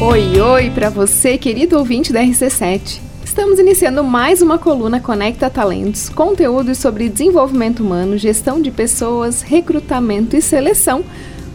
[0.00, 3.00] Oi, oi para você, querido ouvinte da RC7.
[3.24, 10.36] Estamos iniciando mais uma coluna Conecta Talentos, conteúdos sobre desenvolvimento humano, gestão de pessoas, recrutamento
[10.36, 11.04] e seleção.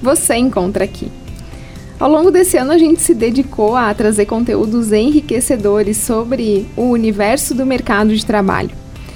[0.01, 1.09] Você encontra aqui.
[1.97, 7.55] Ao longo desse ano, a gente se dedicou a trazer conteúdos enriquecedores sobre o universo
[7.55, 8.71] do mercado de trabalho.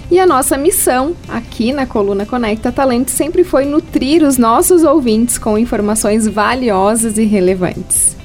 [0.10, 5.38] E a nossa missão aqui na Coluna Conecta Talentos sempre foi nutrir os nossos ouvintes
[5.38, 8.17] com informações valiosas e relevantes.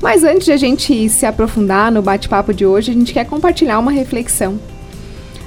[0.00, 3.78] Mas antes de a gente se aprofundar no bate-papo de hoje, a gente quer compartilhar
[3.78, 4.58] uma reflexão.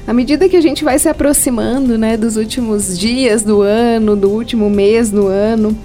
[0.05, 4.29] À medida que a gente vai se aproximando né, dos últimos dias do ano, do
[4.29, 5.77] último mês do ano,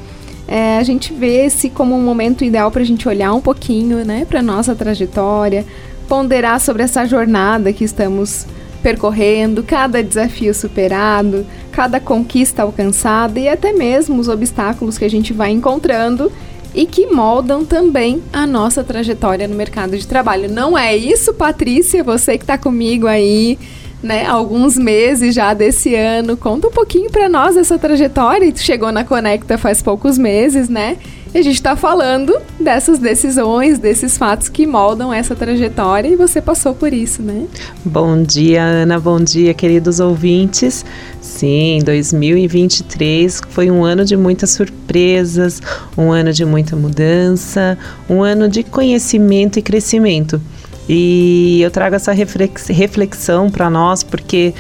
[0.49, 4.05] é, a gente vê esse como um momento ideal para a gente olhar um pouquinho
[4.05, 5.65] né, para nossa trajetória,
[6.09, 8.47] ponderar sobre essa jornada que estamos
[8.83, 15.33] percorrendo, cada desafio superado, cada conquista alcançada e até mesmo os obstáculos que a gente
[15.33, 16.31] vai encontrando
[16.77, 20.51] e que moldam também a nossa trajetória no mercado de trabalho.
[20.51, 22.05] Não é isso, Patrícia?
[22.05, 23.59] Você que está comigo aí,
[24.03, 26.37] né, alguns meses já desse ano.
[26.37, 28.53] Conta um pouquinho para nós essa trajetória.
[28.53, 30.97] Tu chegou na Conecta faz poucos meses, né?
[31.35, 36.41] E a gente está falando dessas decisões, desses fatos que moldam essa trajetória e você
[36.41, 37.47] passou por isso, né?
[37.85, 38.99] Bom dia, Ana.
[38.99, 40.83] Bom dia, queridos ouvintes.
[41.21, 45.61] Sim, 2023 foi um ano de muitas surpresas,
[45.99, 47.77] um ano de muita mudança,
[48.09, 50.41] um ano de conhecimento e crescimento.
[50.89, 54.55] E eu trago essa reflexão para nós porque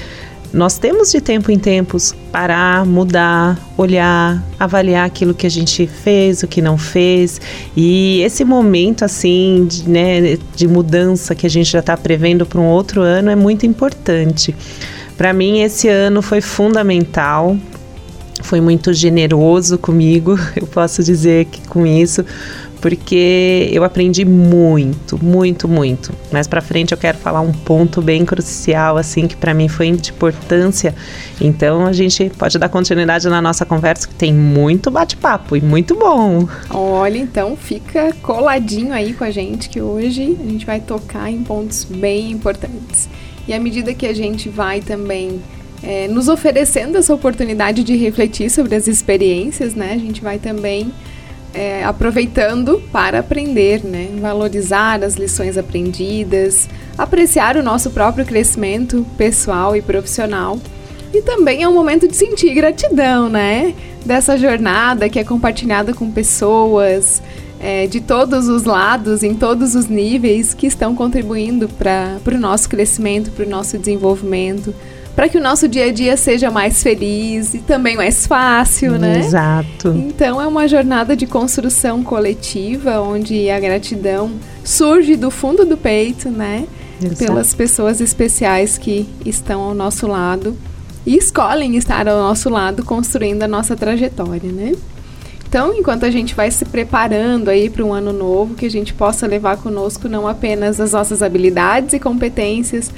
[0.52, 6.42] nós temos de tempo em tempos parar, mudar, olhar, avaliar aquilo que a gente fez,
[6.42, 7.40] o que não fez.
[7.76, 12.60] E esse momento assim, de, né, de mudança que a gente já está prevendo para
[12.60, 14.54] um outro ano é muito importante.
[15.16, 17.56] Para mim, esse ano foi fundamental,
[18.42, 22.24] foi muito generoso comigo, eu posso dizer que com isso,
[22.80, 26.12] porque eu aprendi muito, muito, muito.
[26.30, 29.90] Mais para frente eu quero falar um ponto bem crucial assim que para mim foi
[29.92, 30.94] de importância.
[31.40, 35.94] Então a gente pode dar continuidade na nossa conversa que tem muito bate-papo e muito
[35.94, 36.48] bom.
[36.70, 41.42] Olha, então fica coladinho aí com a gente que hoje a gente vai tocar em
[41.42, 43.08] pontos bem importantes.
[43.48, 45.40] E à medida que a gente vai também
[45.82, 50.92] é, nos oferecendo essa oportunidade de refletir sobre as experiências, né, a gente vai também
[51.56, 56.68] é, aproveitando para aprender, né, valorizar as lições aprendidas,
[56.98, 60.58] apreciar o nosso próprio crescimento pessoal e profissional.
[61.14, 63.74] E também é um momento de sentir gratidão, né?
[64.04, 67.22] Dessa jornada que é compartilhada com pessoas,
[67.58, 72.68] é, de todos os lados, em todos os níveis, que estão contribuindo para o nosso
[72.68, 74.74] crescimento, para o nosso desenvolvimento,
[75.16, 79.18] para que o nosso dia a dia seja mais feliz e também mais fácil, né?
[79.18, 79.88] Exato.
[79.96, 84.30] Então é uma jornada de construção coletiva, onde a gratidão
[84.62, 86.66] surge do fundo do peito, né?
[87.02, 87.16] Exato.
[87.16, 90.54] Pelas pessoas especiais que estão ao nosso lado
[91.06, 94.74] e escolhem estar ao nosso lado construindo a nossa trajetória, né?
[95.48, 98.92] Então, enquanto a gente vai se preparando aí para um ano novo, que a gente
[98.92, 102.90] possa levar conosco não apenas as nossas habilidades e competências,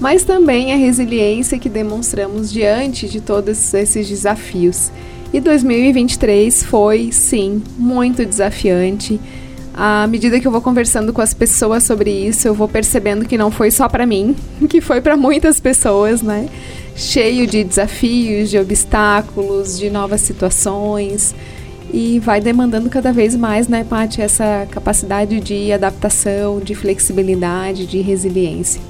[0.00, 4.90] mas também a resiliência que demonstramos diante de todos esses desafios.
[5.32, 9.20] E 2023 foi, sim, muito desafiante.
[9.74, 13.36] À medida que eu vou conversando com as pessoas sobre isso, eu vou percebendo que
[13.36, 14.34] não foi só para mim,
[14.68, 16.48] que foi para muitas pessoas, né?
[16.94, 21.34] Cheio de desafios, de obstáculos, de novas situações
[21.92, 28.00] e vai demandando cada vez mais, né, Paty, essa capacidade de adaptação, de flexibilidade, de
[28.00, 28.80] resiliência.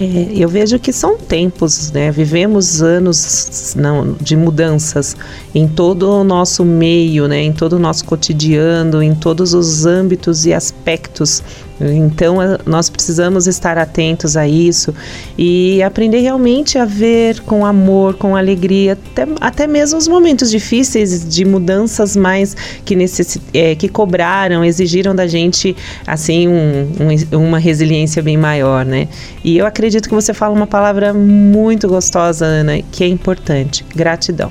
[0.00, 2.10] É, eu vejo que são tempos, né?
[2.12, 5.16] Vivemos anos não, de mudanças
[5.52, 7.42] em todo o nosso meio, né?
[7.42, 11.42] Em todo o nosso cotidiano, em todos os âmbitos e aspectos
[11.80, 14.92] então, nós precisamos estar atentos a isso
[15.36, 21.28] e aprender realmente a ver com amor, com alegria, até, até mesmo os momentos difíceis
[21.28, 26.88] de mudanças mais que, necessit, é, que cobraram, exigiram da gente assim um,
[27.32, 29.06] um, uma resiliência bem maior, né?
[29.44, 34.50] E eu acredito que você fala uma palavra muito gostosa, Ana, que é importante: gratidão.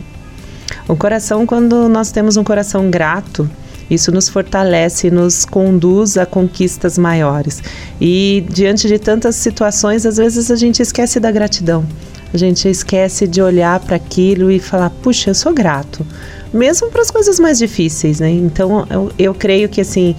[0.88, 3.50] O coração, quando nós temos um coração grato,
[3.90, 7.62] isso nos fortalece, nos conduz a conquistas maiores.
[8.00, 11.86] E diante de tantas situações, às vezes a gente esquece da gratidão.
[12.34, 16.06] A gente esquece de olhar para aquilo e falar: puxa, eu sou grato.
[16.54, 18.30] Mesmo para as coisas mais difíceis, né?
[18.30, 20.16] Então eu, eu creio que assim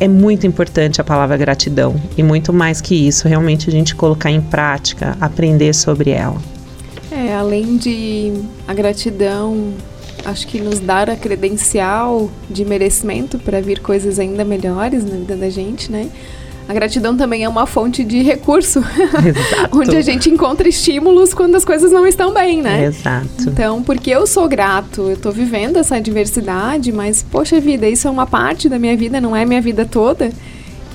[0.00, 4.30] é muito importante a palavra gratidão e muito mais que isso, realmente a gente colocar
[4.30, 6.36] em prática, aprender sobre ela.
[7.10, 8.32] É, além de
[8.66, 9.72] a gratidão
[10.24, 15.36] acho que nos dar a credencial de merecimento para vir coisas ainda melhores na vida
[15.36, 16.10] da gente, né?
[16.66, 18.82] A gratidão também é uma fonte de recurso,
[19.70, 22.86] onde a gente encontra estímulos quando as coisas não estão bem, né?
[22.86, 23.26] Exato.
[23.42, 28.10] Então, porque eu sou grato, eu estou vivendo essa diversidade, mas poxa vida, isso é
[28.10, 30.30] uma parte da minha vida, não é minha vida toda.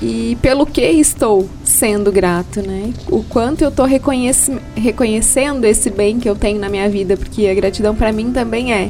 [0.01, 2.91] E pelo que estou sendo grato, né?
[3.11, 7.47] O quanto eu estou reconhece reconhecendo esse bem que eu tenho na minha vida, porque
[7.47, 8.89] a gratidão para mim também é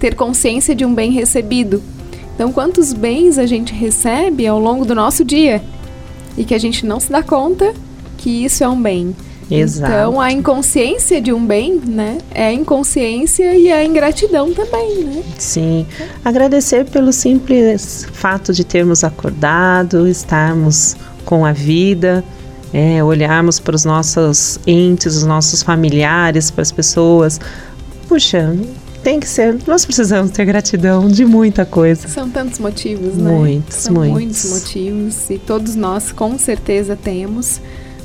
[0.00, 1.80] ter consciência de um bem recebido.
[2.34, 5.62] Então, quantos bens a gente recebe ao longo do nosso dia?
[6.36, 7.72] e que a gente não se dá conta
[8.16, 9.14] que isso é um bem.
[9.50, 9.92] Exato.
[9.92, 15.22] Então, a inconsciência de um bem, né, é a inconsciência e a ingratidão também, né?
[15.38, 15.86] Sim.
[16.24, 22.24] Agradecer pelo simples fato de termos acordado, estarmos com a vida,
[22.72, 27.40] é, olharmos para os nossos entes, os nossos familiares, para as pessoas.
[28.06, 28.56] Puxa,
[29.02, 29.58] tem que ser.
[29.66, 32.08] Nós precisamos ter gratidão de muita coisa.
[32.08, 33.30] São tantos motivos, né?
[33.30, 34.12] Muitos, São muitos.
[34.12, 37.60] muitos motivos e todos nós com certeza temos,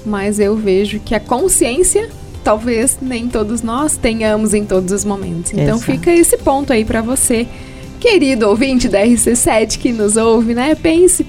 [0.05, 2.09] mas eu vejo que a consciência
[2.43, 5.51] talvez nem todos nós tenhamos em todos os momentos.
[5.51, 5.91] Então Exato.
[5.91, 7.47] fica esse ponto aí para você,
[7.99, 10.75] querido ouvinte da RC7 que nos ouve, né?
[10.75, 11.25] Pense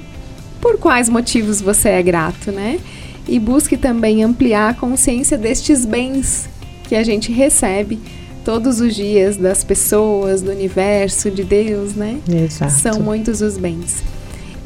[0.60, 2.78] por quais motivos você é grato, né?
[3.26, 6.48] E busque também ampliar a consciência destes bens
[6.84, 7.98] que a gente recebe
[8.46, 12.20] todos os dias das pessoas, do universo, de Deus, né?
[12.32, 12.74] Exato.
[12.74, 14.04] São muitos os bens.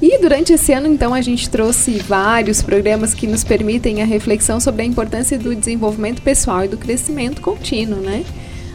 [0.03, 4.61] E durante esse ano, então, a gente trouxe vários programas que nos permitem a reflexão
[4.61, 8.23] sobre a importância do desenvolvimento pessoal e do crescimento contínuo, né?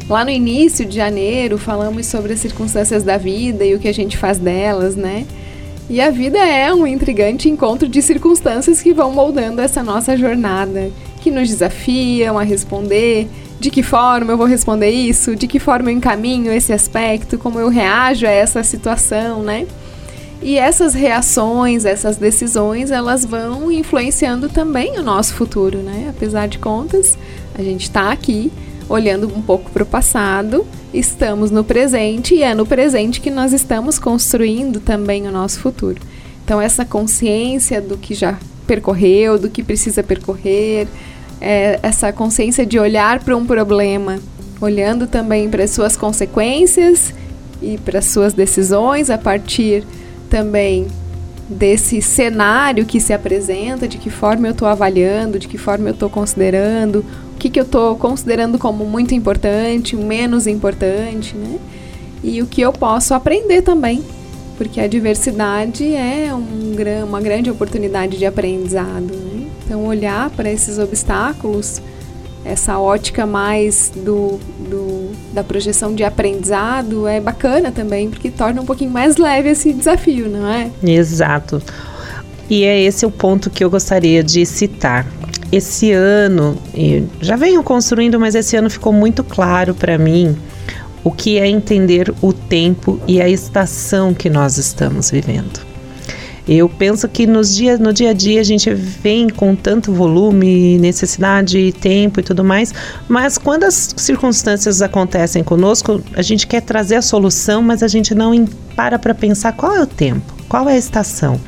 [0.09, 3.93] Lá no início de janeiro, falamos sobre as circunstâncias da vida e o que a
[3.93, 5.27] gente faz delas, né?
[5.87, 10.89] E a vida é um intrigante encontro de circunstâncias que vão moldando essa nossa jornada,
[11.21, 13.27] que nos desafiam a responder
[13.59, 17.59] de que forma eu vou responder isso, de que forma eu encaminho esse aspecto, como
[17.59, 19.65] eu reajo a essa situação, né?
[20.41, 26.07] E essas reações, essas decisões, elas vão influenciando também o nosso futuro, né?
[26.09, 27.17] Apesar de contas,
[27.57, 28.51] a gente está aqui
[28.87, 33.53] olhando um pouco para o passado, estamos no presente e é no presente que nós
[33.53, 35.99] estamos construindo também o nosso futuro.
[36.43, 38.37] Então, essa consciência do que já
[38.67, 40.87] percorreu, do que precisa percorrer,
[41.45, 44.17] é, essa consciência de olhar para um problema,
[44.59, 47.13] olhando também para as suas consequências
[47.61, 49.85] e para as suas decisões a partir
[50.27, 50.87] também
[51.47, 55.93] desse cenário que se apresenta, de que forma eu estou avaliando, de que forma eu
[55.93, 57.05] estou considerando,
[57.35, 61.59] o que, que eu estou considerando como muito importante, menos importante, né?
[62.23, 64.03] E o que eu posso aprender também,
[64.57, 66.73] porque a diversidade é um,
[67.07, 69.13] uma grande oportunidade de aprendizado.
[69.13, 69.34] Né?
[69.65, 71.81] Então, olhar para esses obstáculos,
[72.45, 74.39] essa ótica mais do,
[74.69, 79.73] do, da projeção de aprendizado é bacana também, porque torna um pouquinho mais leve esse
[79.73, 80.69] desafio, não é?
[80.83, 81.61] Exato.
[82.47, 85.07] E é esse o ponto que eu gostaria de citar.
[85.51, 86.55] Esse ano,
[87.19, 90.37] já venho construindo, mas esse ano ficou muito claro para mim
[91.03, 95.64] o que é entender o tempo e a estação que nós estamos vivendo.
[96.47, 100.77] Eu penso que nos dia, no dia a dia a gente vem com tanto volume,
[100.77, 102.73] necessidade, tempo e tudo mais,
[103.07, 108.13] mas quando as circunstâncias acontecem conosco, a gente quer trazer a solução, mas a gente
[108.13, 108.45] não
[108.75, 111.39] para para pensar qual é o tempo, qual é a estação.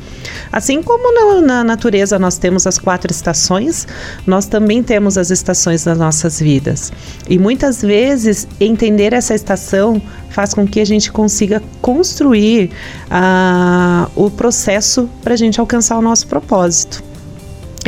[0.52, 3.88] Assim como na, na, natureza nós temos as quatro estações,
[4.26, 6.92] nós também temos as estações das nossas vidas.
[7.30, 12.72] E muitas vezes entender essa estação faz com que a gente consiga construir
[13.08, 17.04] uh, o processo para a gente alcançar o nosso propósito.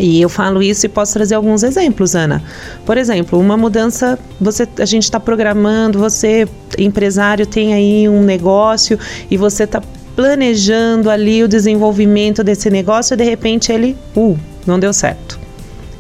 [0.01, 2.41] E eu falo isso e posso trazer alguns exemplos, Ana.
[2.85, 6.47] Por exemplo, uma mudança, você, a gente está programando, você,
[6.77, 8.97] empresário, tem aí um negócio
[9.29, 9.81] e você está
[10.19, 15.39] planejando ali o desenvolvimento desse negócio e de repente ele, uh, não deu certo.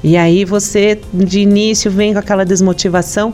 [0.03, 3.33] E aí você de início vem com aquela desmotivação,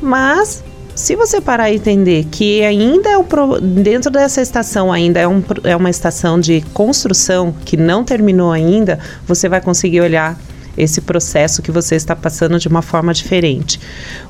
[0.00, 0.62] mas
[0.94, 3.26] se você parar e entender que ainda é um
[3.60, 9.00] dentro dessa estação ainda é, um, é uma estação de construção que não terminou ainda,
[9.26, 10.38] você vai conseguir olhar
[10.76, 13.80] esse processo que você está passando de uma forma diferente.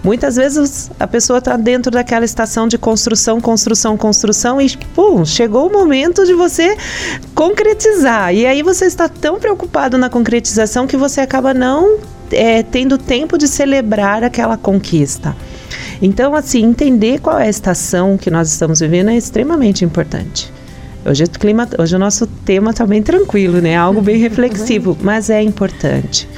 [0.03, 5.69] Muitas vezes a pessoa está dentro daquela estação de construção, construção, construção e pum, chegou
[5.69, 6.77] o momento de você
[7.35, 8.35] concretizar.
[8.35, 11.99] E aí você está tão preocupado na concretização que você acaba não
[12.31, 15.37] é, tendo tempo de celebrar aquela conquista.
[16.01, 20.53] Então, assim, entender qual é a estação que nós estamos vivendo é extremamente importante.
[21.05, 23.77] Hoje o, clima, hoje o nosso tema está bem tranquilo, né?
[23.77, 26.29] Algo bem reflexivo, mas é importante.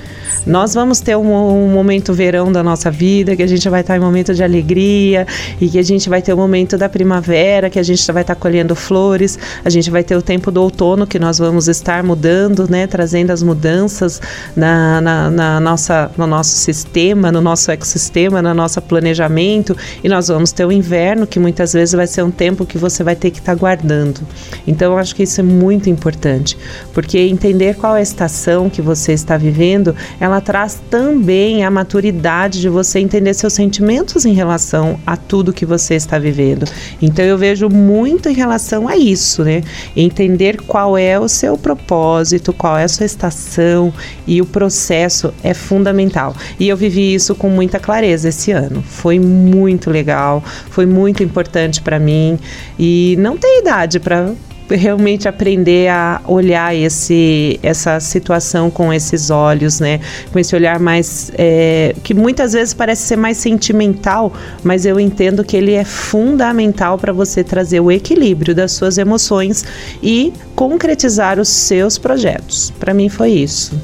[0.46, 3.96] Nós vamos ter um, um, momento verão da nossa vida, que a gente vai estar
[3.96, 5.26] em momento de alegria
[5.60, 8.34] e que a gente vai ter o momento da primavera, que a gente vai estar
[8.34, 12.68] colhendo flores, a gente vai ter o tempo do outono que nós vamos estar mudando,
[12.68, 14.20] né, trazendo as mudanças
[14.56, 20.28] na, na, na nossa, no nosso sistema, no nosso ecossistema, no nosso planejamento e nós
[20.28, 23.30] vamos ter o inverno que muitas vezes vai ser um tempo que você vai ter
[23.30, 24.20] que estar guardando.
[24.66, 26.56] Então eu acho que isso é muito importante,
[26.92, 32.60] porque entender qual é a estação que você está vivendo, ela traz também a maturidade
[32.60, 36.66] de você entender seus sentimentos em relação a tudo que você está vivendo.
[37.00, 39.62] Então eu vejo muito em relação a isso, né?
[39.96, 43.92] Entender qual é o seu propósito, qual é a sua estação
[44.26, 46.34] e o processo é fundamental.
[46.58, 48.82] E eu vivi isso com muita clareza esse ano.
[48.82, 52.38] Foi muito legal, foi muito importante para mim
[52.78, 54.30] e não tem idade para
[54.70, 60.00] realmente aprender a olhar esse, essa situação com esses olhos, né?
[60.32, 61.30] Com esse olhar mais.
[61.36, 66.98] É, que muitas vezes parece ser mais sentimental, mas eu entendo que ele é fundamental
[66.98, 69.64] para você trazer o equilíbrio das suas emoções
[70.02, 72.72] e concretizar os seus projetos.
[72.78, 73.78] Para mim foi isso.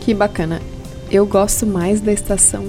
[0.00, 0.60] Que bacana.
[1.10, 2.64] Eu gosto mais da estação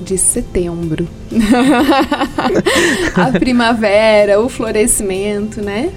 [0.00, 1.06] de setembro.
[3.14, 5.90] a primavera, o florescimento, né?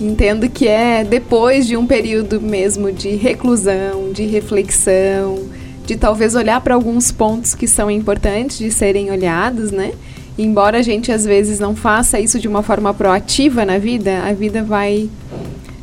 [0.00, 5.38] Entendo que é depois de um período mesmo de reclusão, de reflexão,
[5.86, 9.92] de talvez olhar para alguns pontos que são importantes de serem olhados, né?
[10.38, 14.34] Embora a gente às vezes não faça isso de uma forma proativa na vida, a
[14.34, 15.08] vida vai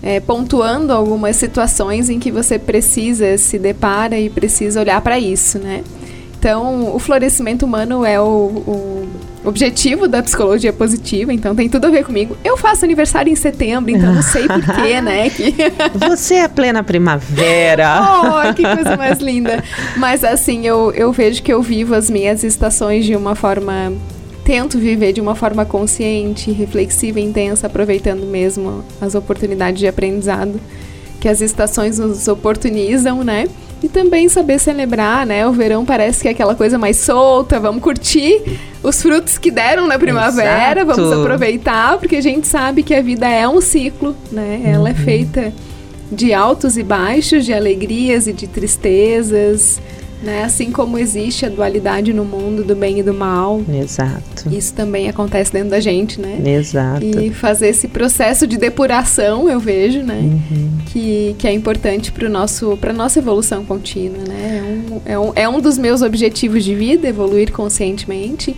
[0.03, 5.57] é, pontuando algumas situações em que você precisa se depara e precisa olhar para isso,
[5.57, 5.83] né?
[6.37, 9.07] Então, o florescimento humano é o, o
[9.43, 12.37] objetivo da psicologia positiva, então tem tudo a ver comigo.
[12.43, 15.29] Eu faço aniversário em setembro, então não sei porquê, né?
[15.29, 15.53] Que...
[16.07, 18.01] Você é plena primavera.
[18.01, 19.63] oh, que coisa mais linda.
[19.97, 23.93] Mas assim, eu, eu vejo que eu vivo as minhas estações de uma forma.
[24.45, 30.59] Tento viver de uma forma consciente, reflexiva, intensa, aproveitando mesmo as oportunidades de aprendizado
[31.23, 33.47] que as estações nos oportunizam, né?
[33.83, 35.45] E também saber celebrar, né?
[35.45, 38.41] O verão parece que é aquela coisa mais solta, vamos curtir
[38.81, 41.01] os frutos que deram na primavera, Exato.
[41.01, 44.61] vamos aproveitar, porque a gente sabe que a vida é um ciclo, né?
[44.63, 44.87] Ela é uhum.
[44.87, 45.53] é feita
[46.09, 49.81] de altos e baixos, de alegrias e de tristezas,
[50.23, 50.43] né?
[50.43, 53.61] Assim como existe a dualidade no mundo do bem e do mal.
[53.69, 54.49] Exato.
[54.51, 56.41] Isso também acontece dentro da gente, né?
[56.45, 57.05] Exato.
[57.05, 60.19] E fazer esse processo de depuração, eu vejo, né?
[60.21, 60.69] Uhum.
[60.85, 64.61] Que, que é importante para nosso para nossa evolução contínua, né?
[64.63, 68.55] É um, é, um, é um dos meus objetivos de vida, evoluir conscientemente.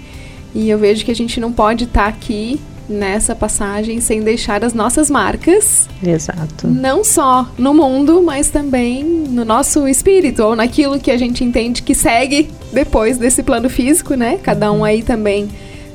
[0.53, 4.63] E eu vejo que a gente não pode estar tá aqui nessa passagem sem deixar
[4.63, 5.87] as nossas marcas.
[6.05, 6.67] Exato.
[6.67, 11.81] Não só no mundo, mas também no nosso espírito, ou naquilo que a gente entende
[11.81, 14.37] que segue depois desse plano físico, né?
[14.41, 15.49] Cada um aí também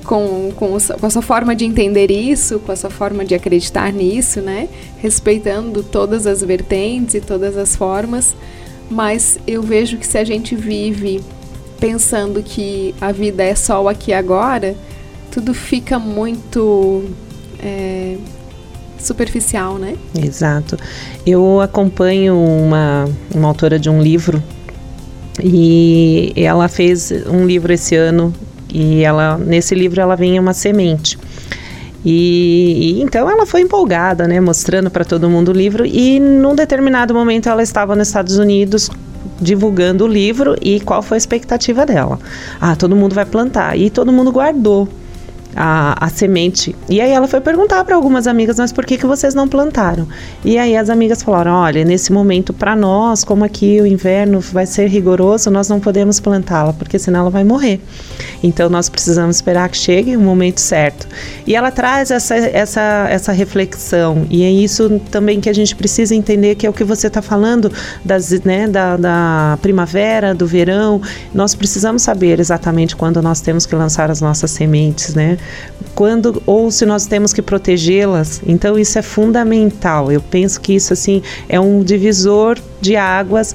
[0.04, 3.92] com, com, com a sua forma de entender isso, com a sua forma de acreditar
[3.92, 4.68] nisso, né?
[4.98, 8.34] Respeitando todas as vertentes e todas as formas.
[8.90, 11.20] Mas eu vejo que se a gente vive
[11.78, 14.76] pensando que a vida é só o aqui e agora,
[15.30, 17.04] tudo fica muito
[17.62, 18.16] é,
[18.98, 19.96] superficial, né?
[20.20, 20.76] Exato.
[21.26, 24.42] Eu acompanho uma, uma autora de um livro
[25.42, 28.34] e ela fez um livro esse ano
[28.72, 31.18] e ela nesse livro ela vem uma semente.
[32.04, 36.54] E, e, então ela foi empolgada, né, mostrando para todo mundo o livro e num
[36.54, 38.90] determinado momento ela estava nos Estados Unidos
[39.38, 42.18] divulgando o livro e qual foi a expectativa dela?
[42.60, 44.88] Ah, todo mundo vai plantar e todo mundo guardou
[45.54, 46.74] a, a semente.
[46.88, 50.06] E aí ela foi perguntar para algumas amigas, mas por que, que vocês não plantaram?
[50.44, 54.66] E aí as amigas falaram: olha, nesse momento, para nós, como aqui o inverno vai
[54.66, 57.80] ser rigoroso, nós não podemos plantá-la, porque senão ela vai morrer.
[58.42, 61.06] Então nós precisamos esperar que chegue o momento certo.
[61.46, 66.14] E ela traz essa, essa, essa reflexão, e é isso também que a gente precisa
[66.14, 67.72] entender, que é o que você está falando
[68.04, 71.00] das, né, da, da primavera, do verão.
[71.34, 75.38] Nós precisamos saber exatamente quando nós temos que lançar as nossas sementes, né?
[75.94, 78.40] Quando ou se nós temos que protegê-las.
[78.46, 80.10] Então isso é fundamental.
[80.10, 83.54] Eu penso que isso assim é um divisor de águas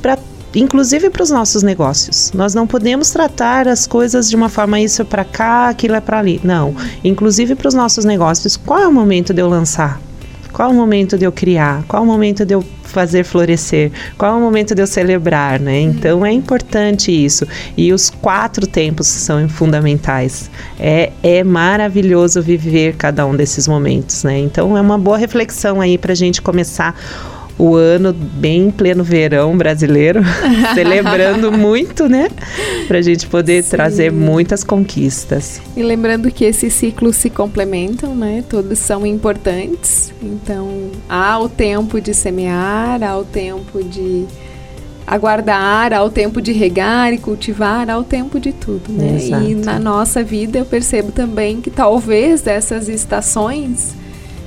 [0.00, 0.18] para
[0.54, 2.30] inclusive para os nossos negócios.
[2.32, 6.00] Nós não podemos tratar as coisas de uma forma isso é para cá, aquilo é
[6.00, 6.40] para ali.
[6.44, 8.56] Não, inclusive para os nossos negócios.
[8.56, 10.00] Qual é o momento de eu lançar?
[10.52, 11.82] Qual é o momento de eu criar?
[11.88, 13.90] Qual é o momento de eu fazer florescer?
[14.18, 15.80] Qual é o momento de eu celebrar, né?
[15.80, 17.46] Então é importante isso.
[17.76, 20.50] E os quatro tempos são fundamentais.
[20.78, 24.38] É, é maravilhoso viver cada um desses momentos, né?
[24.38, 26.94] Então é uma boa reflexão aí para a gente começar
[27.58, 30.20] o ano bem pleno verão brasileiro,
[30.74, 32.28] celebrando muito, né?
[32.88, 33.70] Para a gente poder Sim.
[33.70, 35.60] trazer muitas conquistas.
[35.76, 38.42] E lembrando que esses ciclos se complementam, né?
[38.48, 40.12] Todos são importantes.
[40.22, 44.26] Então, há o tempo de semear, há o tempo de
[45.06, 49.16] aguardar, ao tempo de regar e cultivar, ao tempo de tudo, né?
[49.16, 49.44] Exato.
[49.44, 53.94] E na nossa vida eu percebo também que talvez essas estações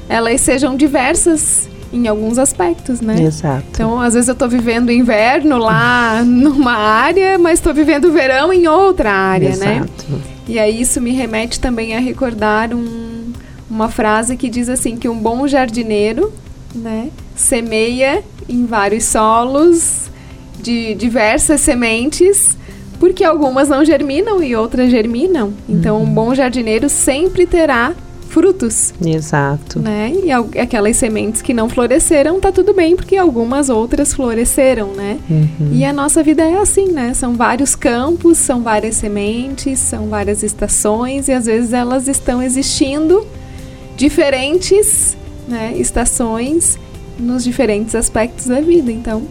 [0.08, 3.16] elas sejam diversas em alguns aspectos, né?
[3.22, 3.66] Exato.
[3.72, 8.68] Então, às vezes eu estou vivendo inverno lá numa área, mas estou vivendo verão em
[8.68, 9.78] outra área, né?
[9.78, 10.06] Exato.
[10.10, 10.20] né?
[10.48, 13.32] E aí isso me remete também a recordar um,
[13.70, 16.34] uma frase que diz assim que um bom jardineiro,
[16.76, 20.10] né, semeia em vários solos
[20.60, 22.58] de diversas sementes,
[23.00, 25.54] porque algumas não germinam e outras germinam.
[25.68, 26.04] Então, uhum.
[26.04, 27.94] um bom jardineiro sempre terá
[28.36, 28.94] frutos.
[29.02, 29.80] Exato.
[29.80, 30.12] Né?
[30.26, 35.18] E aquelas sementes que não floresceram, tá tudo bem, porque algumas outras floresceram, né?
[35.30, 35.70] Uhum.
[35.72, 37.14] E a nossa vida é assim, né?
[37.14, 43.26] São vários campos, são várias sementes, são várias estações, e às vezes elas estão existindo
[43.96, 45.16] diferentes
[45.48, 46.78] né, estações
[47.18, 48.92] nos diferentes aspectos da vida.
[48.92, 49.24] Então,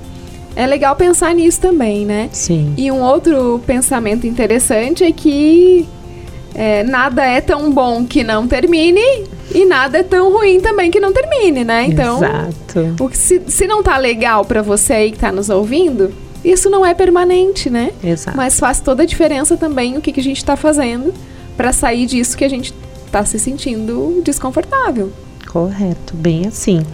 [0.57, 2.31] é legal pensar nisso também, né?
[2.33, 2.73] Sim.
[2.75, 5.87] E um outro pensamento interessante é que
[6.55, 9.01] é, nada é tão bom que não termine
[9.53, 11.87] e nada é tão ruim também que não termine, né?
[11.87, 12.95] Então, Exato.
[13.01, 16.13] O que, se, se não tá legal para você aí que tá nos ouvindo,
[16.45, 17.91] isso não é permanente, né?
[18.03, 18.37] Exato.
[18.37, 21.13] Mas faz toda a diferença também o que, que a gente está fazendo
[21.57, 22.73] para sair disso que a gente
[23.11, 25.13] tá se sentindo desconfortável.
[25.49, 26.85] Correto, bem assim.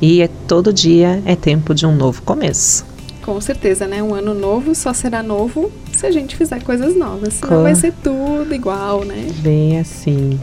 [0.00, 2.84] E é, todo dia é tempo de um novo começo.
[3.22, 4.02] Com certeza, né?
[4.02, 7.34] Um ano novo só será novo se a gente fizer coisas novas.
[7.34, 7.62] Senão Com...
[7.62, 9.26] vai ser tudo igual, né?
[9.38, 10.38] Bem assim.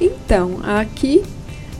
[0.00, 1.22] Então, aqui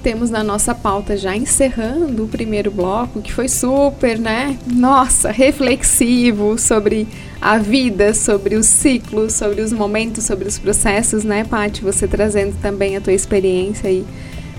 [0.07, 4.57] temos na nossa pauta já encerrando o primeiro bloco, que foi super, né?
[4.65, 7.09] Nossa, reflexivo sobre
[7.41, 11.83] a vida, sobre os ciclos, sobre os momentos, sobre os processos, né, Paty?
[11.83, 14.07] Você trazendo também a tua experiência aí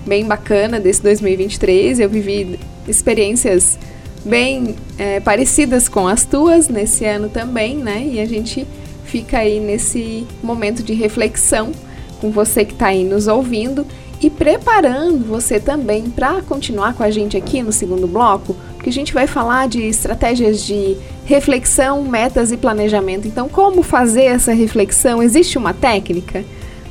[0.05, 2.01] bem bacana desse 2023.
[2.01, 3.79] Eu vivi experiências
[4.25, 8.07] bem é, parecidas com as tuas nesse ano também, né?
[8.11, 8.67] E a gente
[9.05, 11.71] fica aí nesse momento de reflexão
[12.19, 13.85] com você que está aí nos ouvindo
[14.21, 18.93] e preparando você também para continuar com a gente aqui no segundo bloco, porque a
[18.93, 23.27] gente vai falar de estratégias de reflexão, metas e planejamento.
[23.27, 25.21] Então, como fazer essa reflexão?
[25.21, 26.43] Existe uma técnica?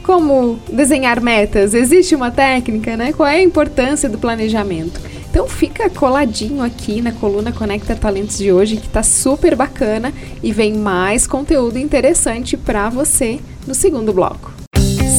[0.03, 1.75] Como desenhar metas?
[1.75, 3.13] Existe uma técnica, né?
[3.13, 5.01] Qual é a importância do planejamento?
[5.37, 10.11] Então fica coladinho aqui na coluna Conecta Talentos de hoje, que tá super bacana
[10.43, 14.51] e vem mais conteúdo interessante para você no segundo bloco.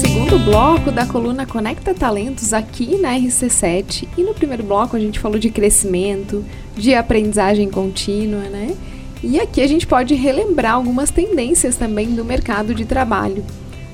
[0.02, 5.20] Segundo bloco da coluna Conecta Talentos aqui na RC7 e no primeiro bloco a gente
[5.20, 6.44] falou de crescimento,
[6.76, 8.76] de aprendizagem contínua, né?
[9.22, 13.46] E aqui a gente pode relembrar algumas tendências também do mercado de trabalho.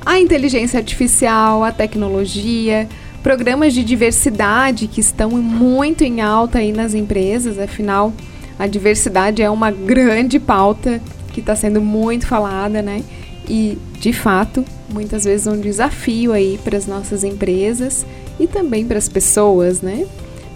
[0.06, 2.88] A inteligência artificial, a tecnologia,
[3.24, 8.14] programas de diversidade que estão muito em alta aí nas empresas, afinal,
[8.60, 13.02] a diversidade é uma grande pauta que está sendo muito falada, né?
[13.50, 18.06] E, de fato, muitas vezes um desafio aí para as nossas empresas
[18.40, 20.06] e também para as pessoas, né?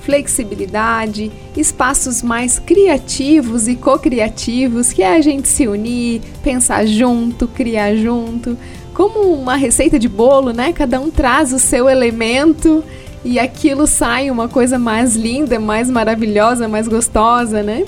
[0.01, 7.95] Flexibilidade, espaços mais criativos e co-criativos, que é a gente se unir, pensar junto, criar
[7.95, 8.57] junto,
[8.97, 10.73] como uma receita de bolo, né?
[10.73, 12.83] Cada um traz o seu elemento
[13.23, 17.85] e aquilo sai uma coisa mais linda, mais maravilhosa, mais gostosa, né?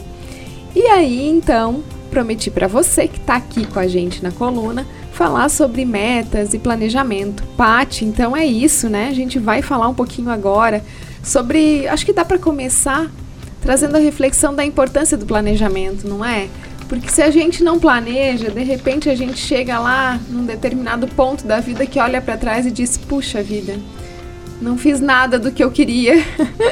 [0.76, 5.50] E aí, então, prometi para você que está aqui com a gente na coluna falar
[5.50, 7.44] sobre metas e planejamento.
[7.58, 9.08] Pati, então é isso, né?
[9.08, 10.84] A gente vai falar um pouquinho agora
[11.24, 13.10] sobre, acho que dá para começar
[13.62, 16.48] trazendo a reflexão da importância do planejamento, não é?
[16.90, 21.46] Porque se a gente não planeja, de repente a gente chega lá num determinado ponto
[21.46, 23.76] da vida que olha para trás e diz: puxa vida,
[24.60, 26.16] não fiz nada do que eu queria,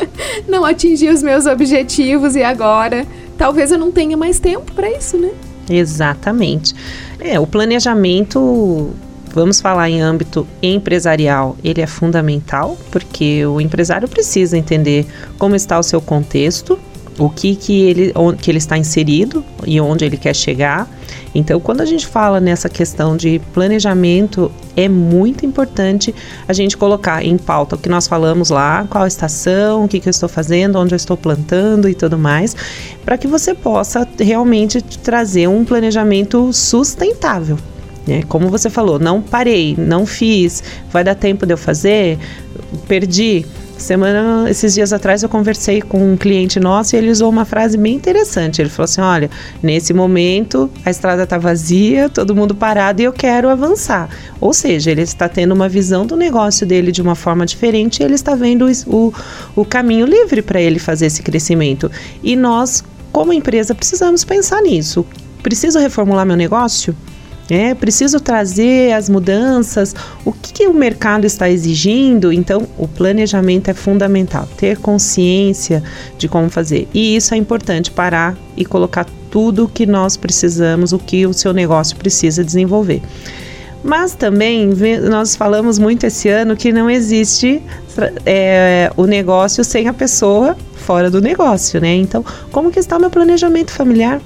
[0.50, 3.06] não atingi os meus objetivos e agora
[3.38, 5.30] talvez eu não tenha mais tempo para isso, né?
[5.70, 6.74] Exatamente.
[7.20, 8.92] É, o planejamento,
[9.34, 15.06] vamos falar em âmbito empresarial, ele é fundamental, porque o empresário precisa entender
[15.38, 16.80] como está o seu contexto,
[17.18, 20.88] o que, que, ele, onde, que ele está inserido e onde ele quer chegar.
[21.34, 26.14] Então, quando a gente fala nessa questão de planejamento, é muito importante
[26.48, 30.08] a gente colocar em pauta o que nós falamos lá, qual estação, o que, que
[30.08, 32.56] eu estou fazendo, onde eu estou plantando e tudo mais,
[33.04, 37.58] para que você possa realmente trazer um planejamento sustentável.
[38.08, 38.24] Né?
[38.28, 42.18] Como você falou, não parei, não fiz, vai dar tempo de eu fazer,
[42.88, 43.46] perdi
[43.84, 47.78] semana, esses dias atrás eu conversei com um cliente nosso e ele usou uma frase
[47.78, 48.62] bem interessante.
[48.62, 49.30] Ele falou assim: "Olha,
[49.62, 54.10] nesse momento a estrada está vazia, todo mundo parado e eu quero avançar".
[54.40, 58.04] Ou seja, ele está tendo uma visão do negócio dele de uma forma diferente e
[58.04, 59.14] ele está vendo o,
[59.56, 61.92] o caminho livre para ele fazer esse crescimento.
[62.24, 65.06] E nós, como empresa, precisamos pensar nisso.
[65.42, 66.96] Preciso reformular meu negócio?
[67.50, 72.32] É, preciso trazer as mudanças, o que, que, o mercado está exigindo.
[72.34, 75.82] Então, o planejamento é fundamental, ter consciência
[76.18, 76.88] de como fazer.
[76.94, 81.34] E isso é importante, parar e colocar tudo o que nós precisamos, o que o
[81.34, 83.02] seu negócio precisa desenvolver.
[83.84, 84.70] Mas também
[85.10, 87.62] nós falamos muito esse ano que não existe
[88.26, 91.96] é, o negócio sem a pessoa fora do negócio, né?
[91.96, 94.20] Então, como que está o meu planejamento familiar?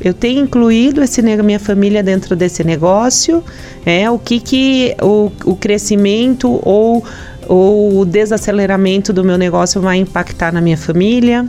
[0.00, 3.42] Eu tenho incluído esse minha família dentro desse negócio,
[3.84, 7.04] é o que que o, o crescimento ou,
[7.46, 11.48] ou o desaceleramento do meu negócio vai impactar na minha família.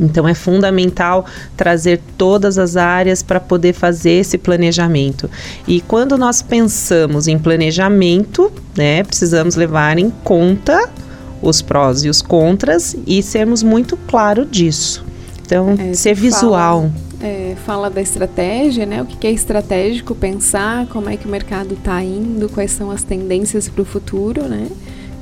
[0.00, 1.26] Então é fundamental
[1.56, 5.28] trazer todas as áreas para poder fazer esse planejamento.
[5.66, 10.88] E quando nós pensamos em planejamento, né, precisamos levar em conta
[11.42, 15.04] os prós e os contras e sermos muito claro disso.
[15.44, 16.82] Então, é, ser visual.
[16.82, 19.02] Fala é, fala da estratégia, né?
[19.02, 23.02] O que é estratégico, pensar como é que o mercado está indo, quais são as
[23.02, 24.68] tendências para o futuro, né?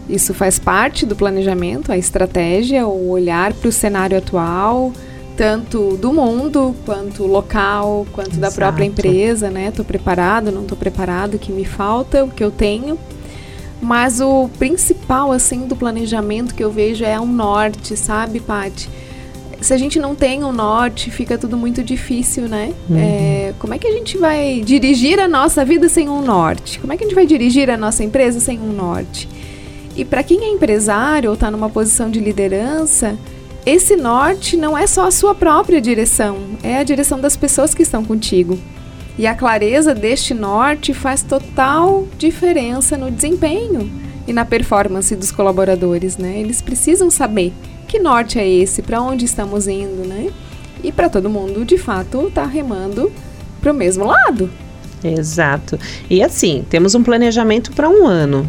[0.08, 4.92] Isso faz parte do planejamento, a estratégia, o olhar para o cenário atual,
[5.36, 8.40] tanto do mundo quanto local, quanto Exato.
[8.40, 9.68] da própria empresa, né?
[9.68, 12.98] Estou preparado, não estou preparado, o que me falta, o que eu tenho.
[13.80, 18.88] Mas o principal, assim, do planejamento que eu vejo é um norte, sabe, Paty?
[19.60, 22.72] Se a gente não tem um norte, fica tudo muito difícil, né?
[22.88, 22.96] Uhum.
[22.98, 26.78] É, como é que a gente vai dirigir a nossa vida sem um norte?
[26.78, 29.28] Como é que a gente vai dirigir a nossa empresa sem um norte?
[29.96, 33.16] E para quem é empresário ou está numa posição de liderança,
[33.64, 37.82] esse norte não é só a sua própria direção, é a direção das pessoas que
[37.82, 38.58] estão contigo.
[39.18, 43.90] E a clareza deste norte faz total diferença no desempenho
[44.26, 46.38] e na performance dos colaboradores, né?
[46.38, 47.52] Eles precisam saber
[47.86, 50.30] que norte é esse, para onde estamos indo, né?
[50.82, 53.10] E para todo mundo, de fato, tá remando
[53.60, 54.50] para o mesmo lado.
[55.02, 55.78] Exato.
[56.08, 58.48] E assim, temos um planejamento para um ano.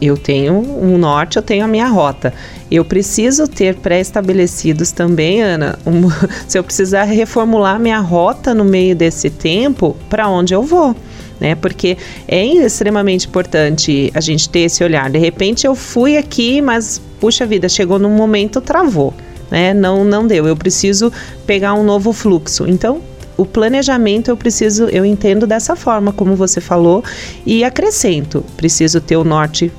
[0.00, 2.32] Eu tenho um norte, eu tenho a minha rota.
[2.70, 5.78] Eu preciso ter pré-estabelecidos também, Ana.
[5.86, 6.08] Um,
[6.46, 10.94] se eu precisar reformular minha rota no meio desse tempo, para onde eu vou?
[11.40, 11.54] Né?
[11.54, 11.96] Porque
[12.26, 15.10] é extremamente importante a gente ter esse olhar.
[15.10, 19.12] De repente eu fui aqui, mas puxa vida, chegou num momento, travou.
[19.50, 19.74] Né?
[19.74, 20.46] Não, não deu.
[20.46, 21.12] Eu preciso
[21.46, 22.66] pegar um novo fluxo.
[22.66, 23.00] Então,
[23.36, 27.04] o planejamento eu preciso, eu entendo dessa forma, como você falou,
[27.44, 29.70] e acrescento, preciso ter o norte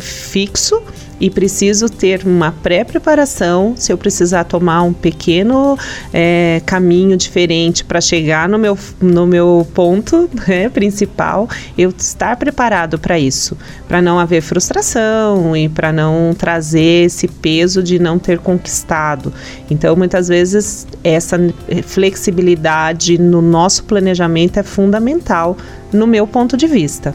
[0.00, 0.82] fixo
[1.20, 5.78] e preciso ter uma pré-preparação se eu precisar tomar um pequeno
[6.12, 12.98] é, caminho diferente para chegar no meu, no meu ponto né, principal, eu estar preparado
[12.98, 13.56] para isso,
[13.88, 19.32] para não haver frustração e para não trazer esse peso de não ter conquistado.
[19.70, 21.38] Então, muitas vezes, essa
[21.84, 25.56] flexibilidade no nosso planejamento é fundamental,
[25.92, 27.14] no meu ponto de vista.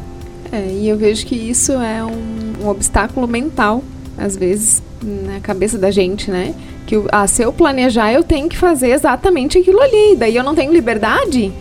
[0.51, 3.83] É, e eu vejo que isso é um, um obstáculo mental,
[4.17, 6.53] às vezes, na cabeça da gente, né?
[6.85, 10.15] Que ah, se eu planejar, eu tenho que fazer exatamente aquilo ali.
[10.17, 11.51] Daí eu não tenho liberdade.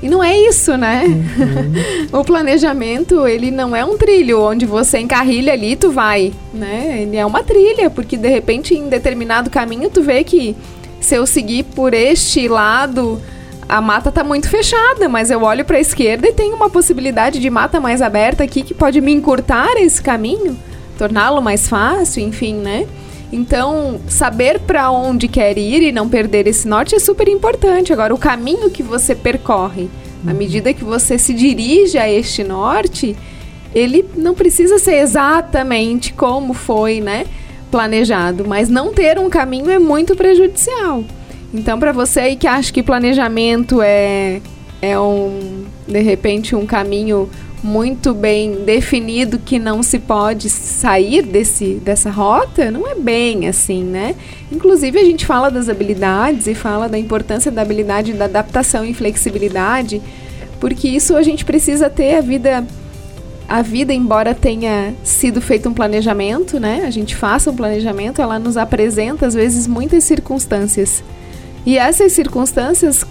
[0.00, 1.04] E não é isso, né?
[1.04, 2.20] Uhum.
[2.20, 7.02] o planejamento, ele não é um trilho onde você encarrilha ali e tu vai, né?
[7.02, 10.54] Ele é uma trilha, porque de repente em determinado caminho tu vê que
[11.00, 13.20] se eu seguir por este lado,
[13.68, 17.38] a mata está muito fechada, mas eu olho para a esquerda e tem uma possibilidade
[17.38, 20.58] de mata mais aberta aqui que pode me encurtar esse caminho,
[20.96, 22.86] torná-lo mais fácil, enfim, né?
[23.30, 27.92] Então, saber para onde quer ir e não perder esse norte é super importante.
[27.92, 29.90] Agora, o caminho que você percorre,
[30.26, 30.36] à uhum.
[30.36, 33.14] medida que você se dirige a este norte,
[33.74, 37.26] ele não precisa ser exatamente como foi, né,
[37.70, 41.04] planejado, mas não ter um caminho é muito prejudicial.
[41.52, 44.40] Então, para você aí que acha que planejamento é,
[44.82, 47.28] é um, de repente, um caminho
[47.62, 53.82] muito bem definido que não se pode sair desse, dessa rota, não é bem assim,
[53.82, 54.14] né?
[54.52, 58.94] Inclusive, a gente fala das habilidades e fala da importância da habilidade da adaptação e
[58.94, 60.00] flexibilidade,
[60.60, 62.64] porque isso a gente precisa ter a vida.
[63.48, 66.82] A vida, embora tenha sido feito um planejamento, né?
[66.86, 71.02] A gente faça um planejamento, ela nos apresenta, às vezes, muitas circunstâncias
[71.66, 73.04] e essas circunstâncias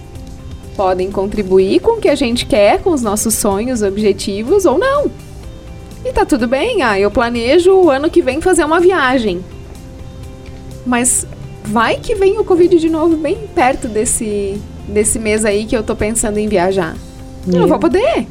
[0.76, 5.10] podem contribuir com o que a gente quer, com os nossos sonhos, objetivos ou não.
[6.04, 9.44] E tá tudo bem, ah, eu planejo o ano que vem fazer uma viagem.
[10.86, 11.26] mas
[11.64, 14.58] vai que vem o Covid de novo bem perto desse,
[14.88, 16.96] desse mês aí que eu tô pensando em viajar.
[17.46, 18.26] Eu não vou poder.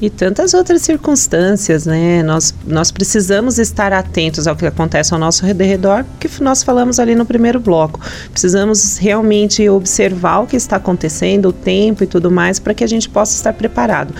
[0.00, 2.22] E tantas outras circunstâncias, né?
[2.22, 7.14] Nós, nós precisamos estar atentos ao que acontece ao nosso redor, que nós falamos ali
[7.14, 8.00] no primeiro bloco.
[8.30, 12.86] Precisamos realmente observar o que está acontecendo, o tempo e tudo mais, para que a
[12.86, 14.14] gente possa estar preparado.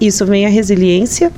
[0.00, 1.32] Isso vem a resiliência,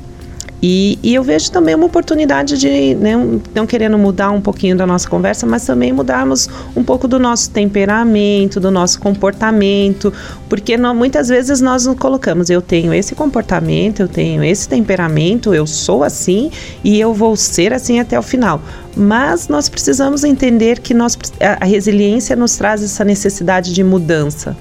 [0.62, 3.14] e, e, eu vejo também uma oportunidade de, né,
[3.54, 7.50] não querendo mudar um pouquinho da nossa conversa, mas também mudarmos um pouco do nosso
[7.50, 10.12] temperamento, do nosso comportamento,
[10.50, 15.54] porque não, muitas vezes nós nos colocamos, eu tenho esse comportamento, eu tenho esse temperamento,
[15.54, 16.50] eu sou assim
[16.84, 18.60] e eu vou ser assim até o final.
[18.94, 24.56] Mas nós precisamos entender que nós, a resiliência nos traz essa necessidade de mudança.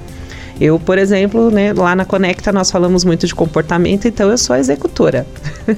[0.59, 4.55] Eu, por exemplo, né, lá na Conecta nós falamos muito de comportamento, então eu sou
[4.55, 5.25] executora.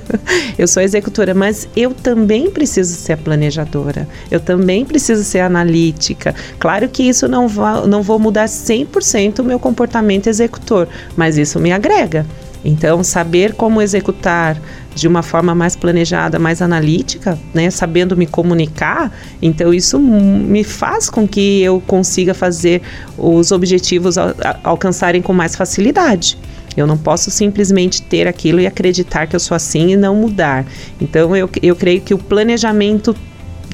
[0.58, 4.08] eu sou executora, mas eu também preciso ser planejadora.
[4.30, 6.34] Eu também preciso ser analítica.
[6.60, 11.60] Claro que isso não, va não vou mudar 100% o meu comportamento executor, mas isso
[11.60, 12.26] me agrega.
[12.64, 14.62] Então, saber como executar
[14.94, 21.10] de uma forma mais planejada, mais analítica, né, sabendo me comunicar, então isso me faz
[21.10, 22.82] com que eu consiga fazer
[23.18, 26.38] os objetivos al alcançarem com mais facilidade.
[26.76, 30.66] Eu não posso simplesmente ter aquilo e acreditar que eu sou assim e não mudar.
[31.02, 33.16] Então, eu, eu creio que o planejamento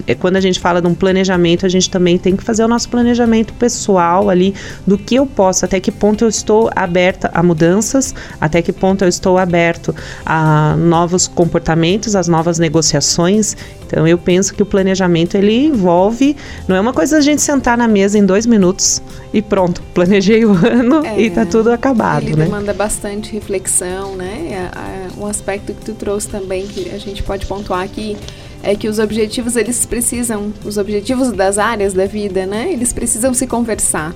[0.05, 2.67] é, quando a gente fala de um planejamento, a gente também tem que fazer o
[2.67, 4.53] nosso planejamento pessoal ali
[4.86, 9.03] do que eu posso, até que ponto eu estou aberta a mudanças, até que ponto
[9.03, 13.55] eu estou aberto a novos comportamentos, as novas negociações.
[13.86, 16.36] Então eu penso que o planejamento ele envolve,
[16.67, 19.01] não é uma coisa a gente sentar na mesa em dois minutos
[19.33, 22.45] e pronto, planejei o ano é, e tá tudo acabado, ele né?
[22.45, 24.69] demanda bastante reflexão, né?
[25.17, 28.17] Um aspecto que tu trouxe também que a gente pode pontuar aqui
[28.63, 32.72] é que os objetivos eles precisam, os objetivos das áreas da vida, né?
[32.72, 34.13] Eles precisam se conversar.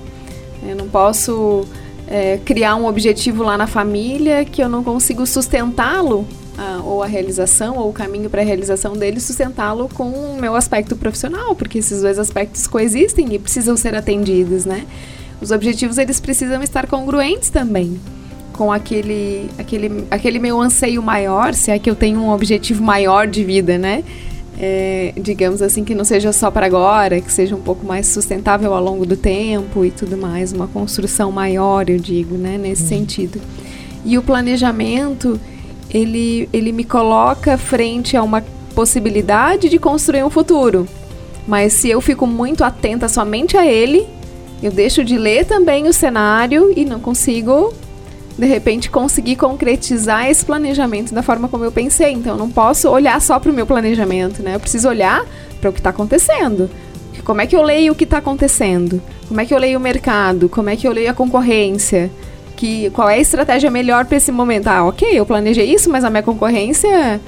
[0.66, 1.64] Eu não posso
[2.06, 6.26] é, criar um objetivo lá na família que eu não consigo sustentá-lo
[6.84, 10.96] ou a realização ou o caminho para a realização dele sustentá-lo com o meu aspecto
[10.96, 14.84] profissional, porque esses dois aspectos coexistem e precisam ser atendidos, né?
[15.40, 18.00] Os objetivos eles precisam estar congruentes também
[18.52, 23.26] com aquele aquele aquele meu anseio maior, se é que eu tenho um objetivo maior
[23.26, 24.04] de vida, né?
[24.58, 28.74] É, digamos assim, que não seja só para agora, que seja um pouco mais sustentável
[28.74, 32.88] ao longo do tempo e tudo mais, uma construção maior, eu digo, né, nesse uhum.
[32.88, 33.40] sentido.
[34.04, 35.40] E o planejamento,
[35.90, 38.42] ele, ele me coloca frente a uma
[38.74, 40.86] possibilidade de construir um futuro.
[41.46, 44.06] Mas se eu fico muito atenta somente a ele,
[44.62, 47.72] eu deixo de ler também o cenário e não consigo
[48.38, 52.12] de repente conseguir concretizar esse planejamento da forma como eu pensei.
[52.12, 54.54] Então eu não posso olhar só para o meu planejamento, né?
[54.54, 55.24] Eu preciso olhar
[55.60, 56.70] para o que está acontecendo.
[57.24, 59.00] Como é que eu leio o que está acontecendo?
[59.28, 60.48] Como é que eu leio o mercado?
[60.48, 62.10] Como é que eu leio a concorrência?
[62.56, 64.68] Que, qual é a estratégia melhor para esse momento?
[64.68, 67.20] Ah, ok, eu planejei isso, mas a minha concorrência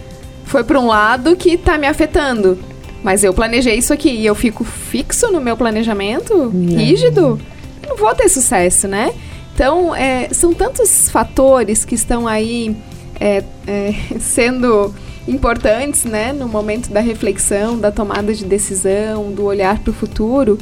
[0.45, 2.59] foi para um lado que está me afetando.
[3.03, 7.39] Mas eu planejei isso aqui e eu fico fixo no meu planejamento, rígido,
[7.87, 9.13] não vou ter sucesso, né?
[9.55, 12.77] Então, é, são tantos fatores que estão aí
[13.21, 14.93] é, é, sendo
[15.29, 20.59] importantes né, no momento da reflexão, da tomada de decisão, do olhar para o futuro,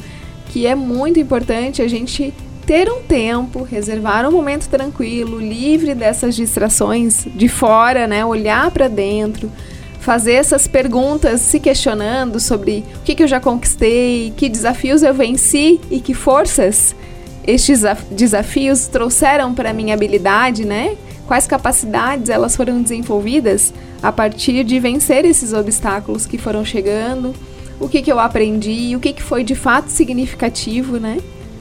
[0.49, 2.33] que é muito importante a gente
[2.65, 8.87] ter um tempo, reservar um momento tranquilo, livre dessas distrações de fora, né, olhar para
[8.87, 9.51] dentro,
[9.99, 15.13] fazer essas perguntas, se questionando sobre o que, que eu já conquistei, que desafios eu
[15.13, 16.95] venci e que forças
[17.45, 20.95] estes desafios trouxeram para minha habilidade, né?
[21.27, 27.33] Quais capacidades elas foram desenvolvidas a partir de vencer esses obstáculos que foram chegando?
[27.79, 28.95] O que, que eu aprendi?
[28.95, 31.17] O que, que foi de fato significativo, né?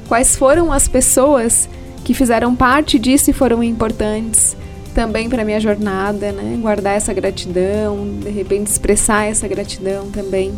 [0.08, 1.68] Quais foram as pessoas
[2.04, 4.56] que fizeram parte disso e foram importantes
[4.94, 6.58] também para minha jornada, né?
[6.60, 10.52] Guardar essa gratidão, de repente expressar essa gratidão também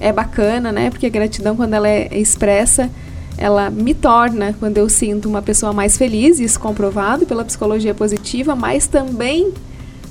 [0.00, 0.90] é bacana, né?
[0.90, 2.90] Porque a gratidão quando ela é expressa
[3.38, 8.56] ela me torna, quando eu sinto uma pessoa mais feliz, isso comprovado pela psicologia positiva,
[8.56, 9.54] mas também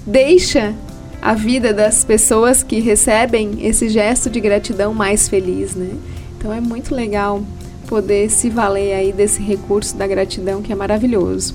[0.06, 0.74] deixa
[1.22, 5.90] a vida das pessoas que recebem esse gesto de gratidão mais feliz, né?
[6.38, 7.44] Então é muito legal
[7.88, 11.54] poder se valer aí desse recurso da gratidão que é maravilhoso.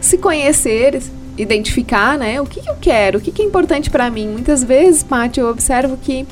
[0.00, 1.00] Se conhecer,
[1.38, 2.40] identificar, né?
[2.40, 4.28] O que, eu quero, o que é importante para mim.
[4.28, 6.26] Muitas vezes, Paty, eu observo que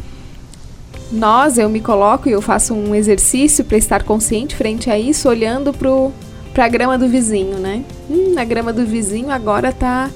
[1.12, 5.28] nós, eu me coloco e eu faço um exercício para estar consciente frente a isso,
[5.28, 5.72] olhando
[6.52, 7.84] para a grama do vizinho, né?
[8.08, 10.08] Hum, a grama do vizinho agora tá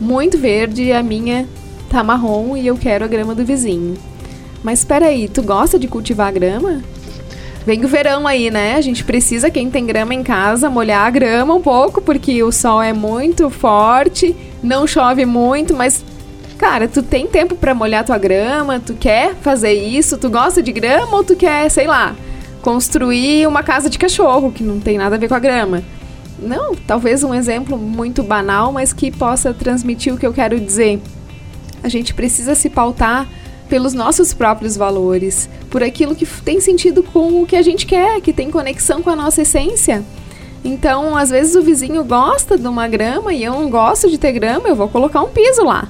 [0.00, 1.48] muito verde, a minha
[1.88, 3.96] tá marrom e eu quero a grama do vizinho.
[4.62, 6.82] Mas espera aí, tu gosta de cultivar grama?
[7.66, 8.74] Vem o verão aí, né?
[8.74, 12.52] A gente precisa, quem tem grama em casa, molhar a grama um pouco, porque o
[12.52, 16.04] sol é muito forte, não chove muito, mas
[16.64, 20.72] cara, tu tem tempo para molhar tua grama, tu quer fazer isso, tu gosta de
[20.72, 22.16] grama ou tu quer, sei lá,
[22.62, 25.82] construir uma casa de cachorro, que não tem nada a ver com a grama.
[26.38, 31.02] Não, talvez um exemplo muito banal, mas que possa transmitir o que eu quero dizer.
[31.82, 33.28] A gente precisa se pautar
[33.68, 38.22] pelos nossos próprios valores, por aquilo que tem sentido com o que a gente quer,
[38.22, 40.02] que tem conexão com a nossa essência.
[40.64, 44.32] Então, às vezes o vizinho gosta de uma grama e eu não gosto de ter
[44.32, 45.88] grama, eu vou colocar um piso lá.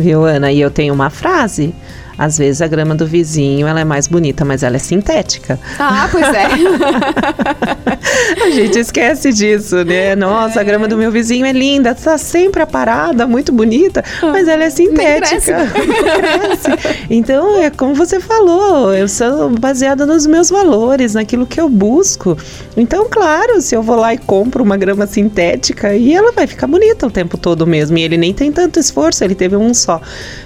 [0.00, 0.50] Viu, Ana?
[0.50, 1.74] E eu tenho uma frase.
[2.20, 5.58] Às vezes a grama do vizinho ela é mais bonita, mas ela é sintética.
[5.78, 6.48] Ah, pois é.
[8.44, 10.14] a gente esquece disso, né?
[10.14, 10.60] Nossa, é.
[10.60, 14.68] a grama do meu vizinho é linda, tá sempre aparada, muito bonita, mas ela é
[14.68, 15.66] sintética.
[16.60, 17.06] cresce.
[17.08, 22.36] Então, é como você falou, eu sou baseada nos meus valores, naquilo que eu busco.
[22.76, 26.66] Então, claro, se eu vou lá e compro uma grama sintética, e ela vai ficar
[26.66, 27.96] bonita o tempo todo mesmo.
[27.96, 30.02] E ele nem tem tanto esforço, ele teve um só.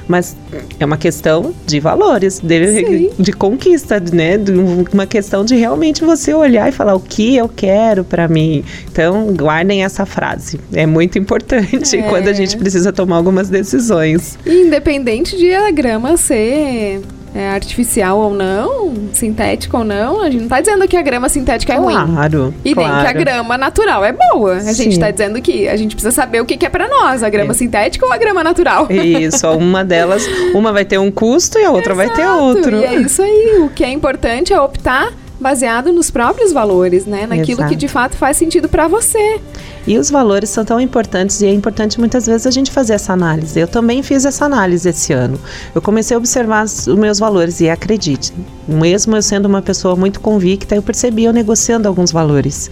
[0.07, 0.37] Mas
[0.79, 4.39] é uma questão de valores, de, de conquista, né?
[4.39, 8.65] De uma questão de realmente você olhar e falar o que eu quero para mim.
[8.91, 10.61] Então, guardem essa frase.
[10.73, 12.03] É muito importante é.
[12.03, 14.39] quando a gente precisa tomar algumas decisões.
[14.47, 17.01] Independente de a grama ser
[17.35, 21.29] é, artificial ou não, sintética ou não, a gente não tá dizendo que a grama
[21.29, 22.15] sintética é claro, ruim.
[22.15, 22.55] Claro.
[22.65, 24.55] E nem que a grama natural é boa.
[24.57, 24.85] A Sim.
[24.85, 27.29] gente tá dizendo que a gente precisa saber o que, que é para nós, a
[27.29, 27.55] grama é.
[27.55, 28.87] sintética ou a grama natural.
[28.91, 32.09] Isso, uma delas, uma vai ter um custo e a outra Exato.
[32.09, 32.77] vai ter outro.
[32.77, 33.59] E é isso aí.
[33.63, 35.13] O que é importante é optar
[35.45, 37.27] baseado nos próprios valores, né?
[37.27, 37.69] Naquilo Exato.
[37.69, 39.39] que de fato faz sentido para você.
[39.87, 43.13] E os valores são tão importantes e é importante muitas vezes a gente fazer essa
[43.13, 43.61] análise.
[43.61, 45.39] Eu também fiz essa análise esse ano.
[45.75, 48.33] Eu comecei a observar os meus valores e acredite,
[48.67, 52.71] mesmo eu sendo uma pessoa muito convicta, eu percebi eu negociando alguns valores.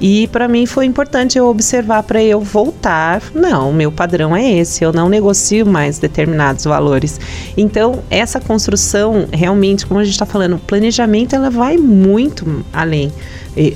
[0.00, 3.22] E para mim foi importante eu observar para eu voltar.
[3.34, 7.20] Não, meu padrão é esse, eu não negocio mais determinados valores.
[7.56, 12.07] Então, essa construção, realmente, como a gente está falando, planejamento ela vai muito
[12.72, 13.12] além.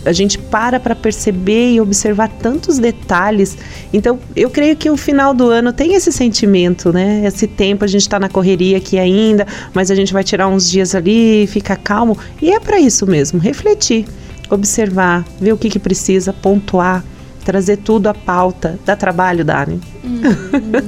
[0.04, 3.58] A gente para para perceber e observar tantos detalhes.
[3.92, 7.22] Então, eu creio que o final do ano tem esse sentimento, né?
[7.26, 10.70] Esse tempo a gente está na correria aqui ainda, mas a gente vai tirar uns
[10.70, 12.16] dias ali, ficar calmo.
[12.40, 14.06] E é para isso mesmo, refletir
[14.54, 17.02] observar, ver o que, que precisa, pontuar,
[17.44, 18.78] trazer tudo à pauta.
[18.84, 19.80] Dá trabalho, Dani?
[20.04, 20.20] Hum,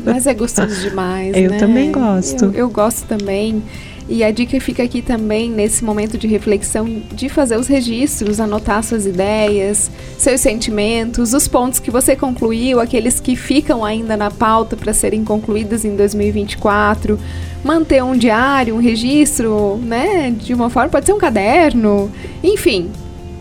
[0.04, 1.34] mas é gostoso demais.
[1.34, 1.58] eu né?
[1.58, 2.46] também gosto.
[2.46, 3.62] Eu, eu gosto também.
[4.06, 8.82] E a dica fica aqui também, nesse momento de reflexão, de fazer os registros, anotar
[8.82, 14.76] suas ideias, seus sentimentos, os pontos que você concluiu, aqueles que ficam ainda na pauta
[14.76, 17.18] para serem concluídos em 2024.
[17.64, 20.30] Manter um diário, um registro, né?
[20.30, 22.12] De uma forma, pode ser um caderno,
[22.42, 22.90] enfim,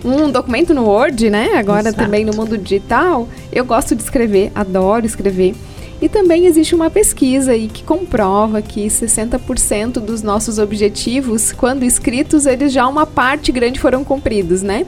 [0.04, 1.56] um documento no Word, né?
[1.56, 1.98] Agora Exato.
[1.98, 3.28] também no mundo digital.
[3.52, 5.56] Eu gosto de escrever, adoro escrever.
[6.04, 12.46] E também existe uma pesquisa aí que comprova que 60% dos nossos objetivos, quando escritos,
[12.46, 14.86] eles já uma parte grande foram cumpridos, né?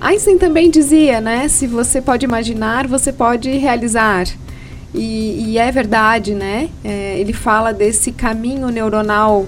[0.00, 1.46] Einstein também dizia, né?
[1.46, 4.26] Se você pode imaginar, você pode realizar.
[4.92, 6.68] E, e é verdade, né?
[6.82, 9.46] É, ele fala desse caminho neuronal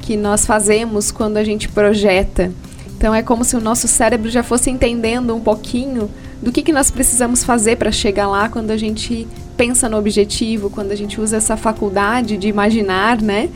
[0.00, 2.50] que nós fazemos quando a gente projeta.
[2.96, 6.10] Então é como se o nosso cérebro já fosse entendendo um pouquinho
[6.42, 10.70] do que, que nós precisamos fazer para chegar lá quando a gente pensa no objetivo,
[10.70, 13.48] quando a gente usa essa faculdade de imaginar, né?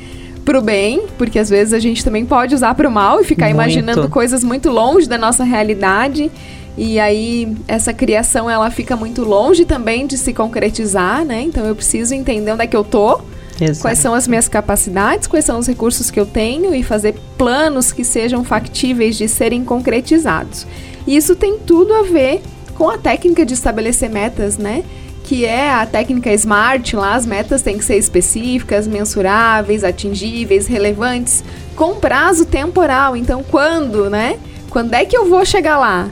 [0.44, 3.46] Pro bem, porque às vezes a gente também pode usar para o mal e ficar
[3.46, 3.56] muito.
[3.56, 6.30] imaginando coisas muito longe da nossa realidade.
[6.76, 11.42] E aí essa criação ela fica muito longe também de se concretizar, né?
[11.42, 13.20] Então eu preciso entender onde é que eu tô
[13.60, 13.80] Exato.
[13.80, 17.92] quais são as minhas capacidades, quais são os recursos que eu tenho e fazer planos
[17.92, 20.66] que sejam factíveis de serem concretizados.
[21.06, 22.40] E isso tem tudo a ver
[22.76, 24.84] com a técnica de estabelecer metas, né?
[25.28, 31.44] Que é a técnica SMART, lá as metas têm que ser específicas, mensuráveis, atingíveis, relevantes,
[31.76, 33.14] com prazo temporal.
[33.14, 34.38] Então, quando, né?
[34.70, 36.08] Quando é que eu vou chegar lá?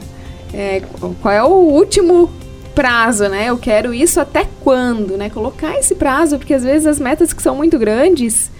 [0.53, 0.83] É,
[1.19, 2.29] qual é o último
[2.75, 3.47] prazo, né?
[3.49, 5.31] Eu quero isso até quando, né?
[5.31, 8.51] Colocar esse prazo, porque às vezes as metas que são muito grandes,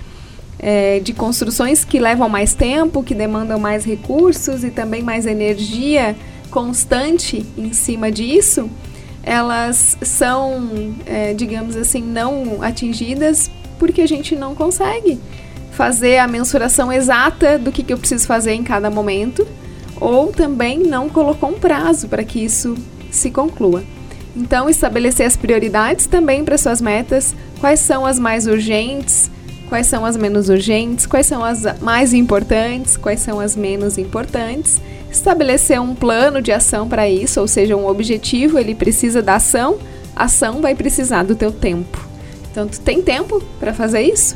[0.58, 6.15] é, de construções que levam mais tempo, que demandam mais recursos e também mais energia
[6.50, 8.67] constante em cima disso,
[9.28, 15.19] elas são, é, digamos assim, não atingidas porque a gente não consegue
[15.71, 19.46] fazer a mensuração exata do que, que eu preciso fazer em cada momento,
[20.00, 22.75] ou também não colocou um prazo para que isso
[23.12, 23.84] se conclua.
[24.34, 29.30] Então, estabelecer as prioridades também para suas metas, quais são as mais urgentes,
[29.70, 34.82] quais são as menos urgentes, quais são as mais importantes, quais são as menos importantes.
[35.12, 39.78] Estabelecer um plano de ação para isso, ou seja, um objetivo, ele precisa da ação,
[40.15, 42.06] a ação vai precisar do teu tempo.
[42.52, 44.36] Então, tu tem tempo para fazer isso?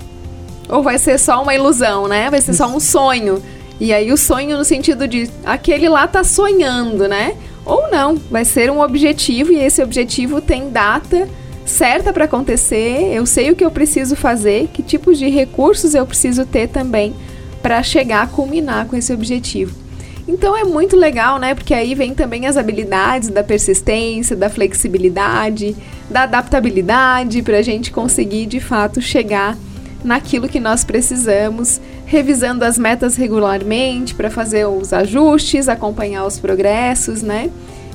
[0.69, 2.29] Ou vai ser só uma ilusão, né?
[2.29, 3.41] Vai ser só um sonho.
[3.79, 7.35] E aí o sonho no sentido de aquele lá tá sonhando, né?
[7.65, 11.27] Ou não, vai ser um objetivo e esse objetivo tem data
[11.65, 13.11] certa para acontecer.
[13.13, 17.13] Eu sei o que eu preciso fazer, que tipos de recursos eu preciso ter também
[17.61, 19.81] para chegar a culminar com esse objetivo.
[20.27, 21.55] Então é muito legal, né?
[21.55, 25.75] Porque aí vem também as habilidades da persistência, da flexibilidade,
[26.09, 29.57] da adaptabilidade para a gente conseguir de fato chegar
[30.03, 37.21] naquilo que nós precisamos, revisando as metas regularmente para fazer os ajustes, acompanhar os progressos,
[37.21, 37.49] né?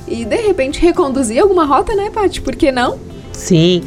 [0.07, 2.41] E de repente reconduzir alguma rota, né, Paty?
[2.41, 2.97] Por que não?
[3.37, 3.83] Sim,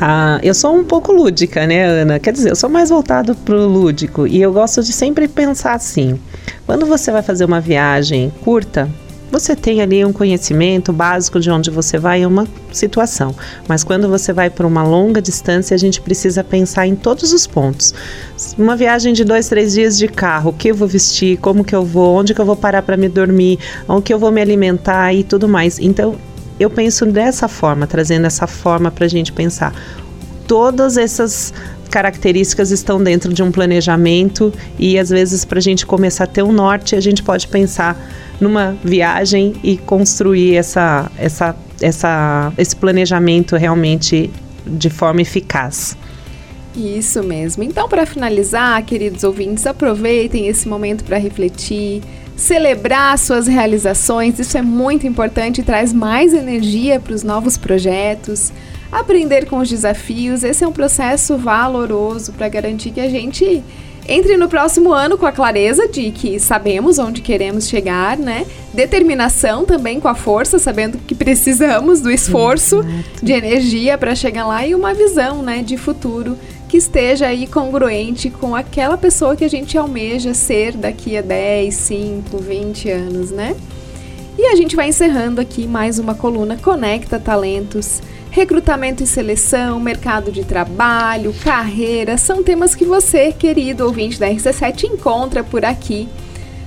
[0.00, 2.18] ah, eu sou um pouco lúdica, né, Ana?
[2.18, 5.74] Quer dizer, eu sou mais voltado para o lúdico e eu gosto de sempre pensar
[5.74, 6.18] assim:
[6.64, 8.90] quando você vai fazer uma viagem curta,
[9.30, 13.34] você tem ali um conhecimento básico de onde você vai em uma situação,
[13.68, 17.46] mas quando você vai para uma longa distância, a gente precisa pensar em todos os
[17.46, 17.92] pontos.
[18.56, 21.74] Uma viagem de dois, três dias de carro, o que eu vou vestir, como que
[21.74, 24.40] eu vou, onde que eu vou parar para me dormir, onde que eu vou me
[24.40, 25.78] alimentar e tudo mais.
[25.78, 26.16] Então,
[26.64, 29.74] eu penso dessa forma, trazendo essa forma para a gente pensar.
[30.46, 31.52] Todas essas
[31.90, 36.42] características estão dentro de um planejamento e às vezes para a gente começar a ter
[36.42, 37.96] um norte, a gente pode pensar
[38.40, 44.30] numa viagem e construir essa, essa, essa, esse planejamento realmente
[44.66, 45.96] de forma eficaz.
[46.74, 47.62] Isso mesmo.
[47.62, 52.02] Então, para finalizar, queridos ouvintes, aproveitem esse momento para refletir,
[52.36, 54.38] celebrar suas realizações.
[54.38, 58.52] Isso é muito importante e traz mais energia para os novos projetos.
[58.90, 63.62] Aprender com os desafios, esse é um processo valoroso para garantir que a gente
[64.06, 68.46] entre no próximo ano com a clareza de que sabemos onde queremos chegar, né?
[68.72, 73.24] Determinação também com a força, sabendo que precisamos do esforço, Exato.
[73.24, 76.36] de energia para chegar lá e uma visão, né, de futuro
[76.74, 81.72] que esteja aí congruente com aquela pessoa que a gente almeja ser daqui a 10,
[81.72, 83.54] 5, 20 anos, né?
[84.36, 90.32] E a gente vai encerrando aqui mais uma coluna Conecta Talentos Recrutamento e seleção, mercado
[90.32, 96.08] de trabalho, carreira, são temas que você, querido ouvinte da RC7, encontra por aqui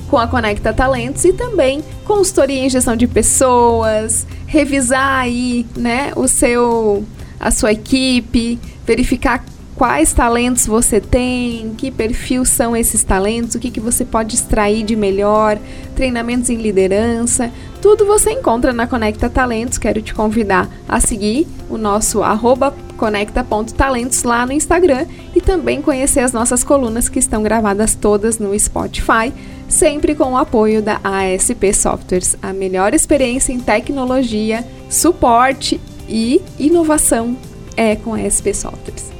[0.10, 6.30] com a Conecta Talentos e também consultoria em gestão de pessoas, revisar aí, né, o
[6.30, 7.04] seu
[7.38, 9.44] a sua equipe, verificar
[9.78, 14.84] quais talentos você tem, que perfil são esses talentos, o que, que você pode extrair
[14.84, 15.60] de melhor,
[15.96, 17.52] treinamentos em liderança,
[17.82, 19.78] tudo você encontra na Conecta Talentos.
[19.78, 25.06] Quero te convidar a seguir o nosso arroba conecta.talentos lá no Instagram
[25.36, 29.32] e também conhecer as nossas colunas que estão gravadas todas no Spotify,
[29.70, 37.38] sempre com o apoio da ASP Softwares, a melhor experiência em tecnologia, suporte e inovação
[37.76, 39.17] é com a ASP Softwares.